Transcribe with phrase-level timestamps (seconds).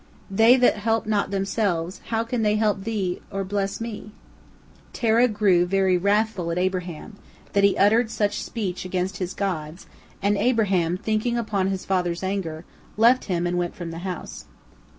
[0.31, 4.09] They that help not themselves, how can they help thee or bless me?"
[4.93, 7.17] Terah grew very wrathful at Abraham,
[7.53, 9.85] that he uttered such speech against his gods,
[10.19, 12.65] and Abraham, thinking upon his father's anger,
[12.97, 14.45] left him and went from the house.